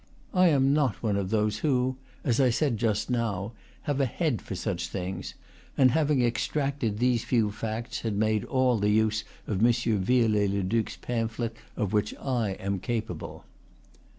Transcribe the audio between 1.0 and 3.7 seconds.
one of those who, as I said just now,